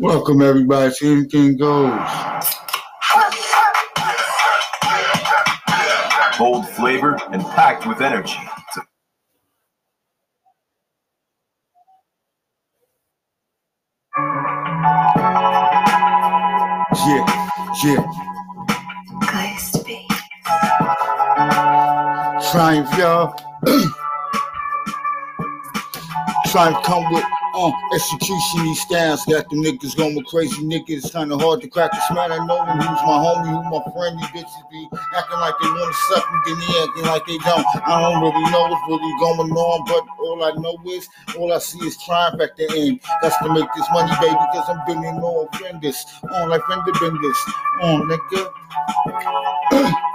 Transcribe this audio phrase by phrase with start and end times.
[0.00, 1.92] Welcome everybody to Anything Goes.
[6.38, 8.38] Bold flavor and packed with energy.
[8.58, 8.78] It's
[17.06, 17.50] Yeah,
[17.84, 18.06] yeah.
[19.32, 20.06] Ghost Beat.
[22.52, 23.34] Triumph, y'all.
[26.46, 27.24] Triumph come with
[27.58, 29.24] uh, execution these styles.
[29.26, 31.02] Got them niggas going crazy niggas.
[31.02, 32.30] It's kinda hard to crack this man.
[32.32, 32.78] I know him.
[32.78, 33.50] Who's my homie?
[33.50, 34.18] Who my friend?
[34.18, 37.66] These bitches be acting like they wanna suck me, then they acting like they don't.
[37.86, 41.58] I don't really know what's really going on, but all I know is all I
[41.58, 43.00] see is triumph at the end.
[43.22, 46.04] That's to make this money, baby, because I'm bending all fenders.
[46.32, 47.38] On like fender benders.
[47.82, 48.52] On nigga.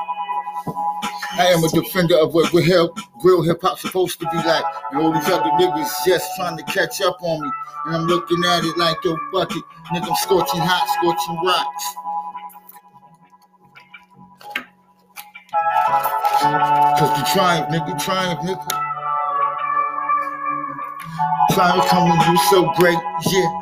[1.35, 4.63] I am a defender of what real hip, real hip hop's supposed to be like.
[4.91, 7.51] And all these other niggas just trying to catch up on me.
[7.85, 9.63] And I'm looking at it like, yo, bucket.
[9.91, 11.95] Nigga, I'm scorching hot, scorching rocks.
[16.99, 18.93] Cause the triumph, nigga, triumph, nigga.
[21.51, 22.97] Triumph when you so great,
[23.31, 23.59] yeah.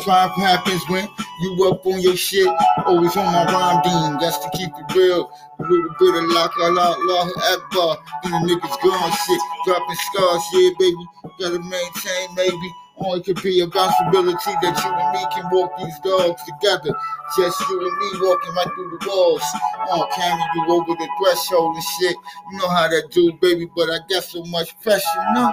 [0.00, 1.08] Triumph happens when
[1.40, 2.48] you up on your shit.
[2.84, 5.30] Always on my rhyme dean, that's to keep it real.
[5.66, 7.98] A little bit of lock, la la la, akbar.
[8.22, 11.04] And the niggas gone shit, dropping scars, yeah, baby.
[11.40, 12.72] Gotta maintain, maybe.
[12.98, 16.94] Only could be a possibility that you and me can walk these dogs together.
[17.36, 19.42] Just you and me walking right through the walls.
[19.90, 22.16] Oh, carry you over the threshold and shit.
[22.52, 25.52] You know how that do, baby, but I got so much pressure, no?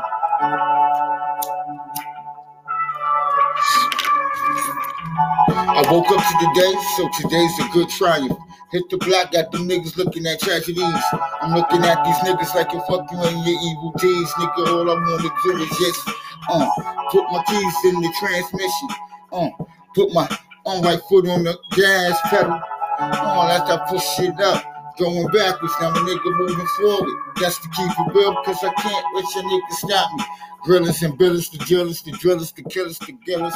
[5.76, 8.38] I woke up to the day, so today's a good triumph.
[8.74, 11.04] Hit the block, got them niggas looking at tragedies.
[11.42, 14.32] I'm looking at these niggas like you fuck you and your evil deeds.
[14.32, 16.10] Nigga, all I wanna do is just
[16.50, 16.68] uh,
[17.12, 18.90] put my keys in the transmission.
[19.32, 19.50] Uh,
[19.94, 20.28] put my
[20.66, 22.60] on right foot on the gas pedal.
[23.00, 24.64] Oh, that's I push shit up.
[24.98, 27.14] Going backwards, now my nigga moving forward.
[27.40, 30.24] That's to keep it real, cause I can't let your nigga stop me.
[30.66, 33.54] Grillers and billers, the drillers, the drillers, the killers, the killers.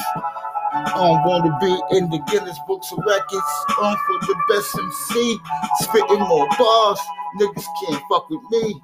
[0.86, 3.66] I want to be in the Guinness Books of Records.
[3.82, 5.40] On for the best MC.
[5.82, 7.00] Spitting more bars.
[7.40, 8.82] Niggas can't fuck with me.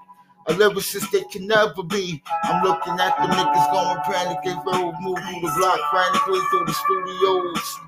[0.48, 2.22] A lyricist they can never be.
[2.44, 6.66] I'm looking at the niggas going panic and road, move through the block frantically through
[6.66, 7.80] the studios.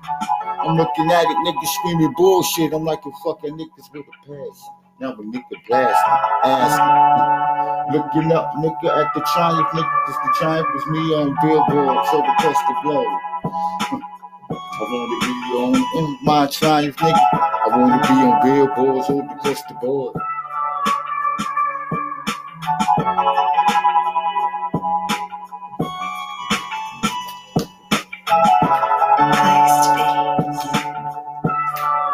[0.64, 2.72] I'm looking at it, niggas screaming bullshit.
[2.72, 4.68] I'm like, you fucking niggas with a pass.
[4.98, 6.02] Now the nigga blast,
[6.44, 7.98] ask me.
[7.98, 12.22] Looking up, nigga, at the triumph, nigga, cause the triumph was me on billboard, so
[12.22, 13.20] the test the globe.
[13.46, 15.32] I wanna be
[15.98, 17.18] on my triumph, nigga.
[17.32, 20.16] I wanna be on billboards, hold the board.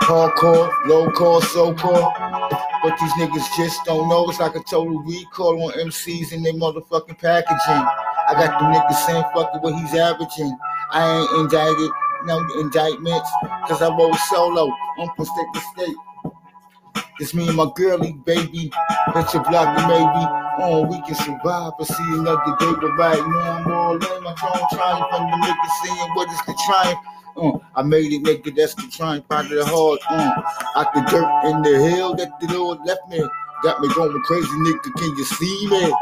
[0.03, 1.73] Hardcore, low core, so.
[2.83, 4.29] But these niggas just don't know.
[4.29, 7.87] It's like a total recall on MCs and their motherfucking packaging.
[8.29, 10.59] I got the niggas saying fucking what he's averaging.
[10.93, 11.91] I ain't indicted,
[12.25, 13.31] no indictments,
[13.67, 15.97] cause I roll solo on from state to state.
[17.19, 18.71] It's me and my girlie, baby.
[19.15, 22.73] Hit your block and maybe oh we can survive but see another day.
[22.81, 26.41] But right now I'm all in my throne triumph and the niggas seeing what is
[26.47, 26.99] the triumph.
[27.37, 28.55] Uh, I made it, nigga.
[28.55, 30.01] That's the triumph out of the heart.
[30.11, 33.23] Uh, out the dirt in the hill that the Lord left me.
[33.63, 34.93] Got me going crazy, nigga.
[34.97, 35.95] Can you see me?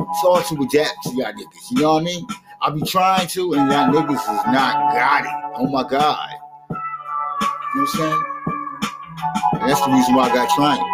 [0.00, 1.70] It's also with that to y'all niggas.
[1.70, 2.26] You know what I mean?
[2.64, 5.52] I be trying to, and y'all niggas is not got it.
[5.56, 6.30] Oh my God.
[6.70, 6.80] You know
[7.74, 8.24] what I'm saying?
[9.60, 10.93] And that's the reason why I got triumph.